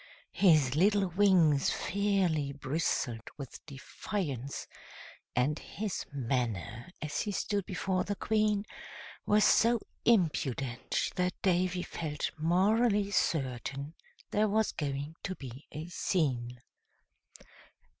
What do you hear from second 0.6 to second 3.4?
little wings fairly bristled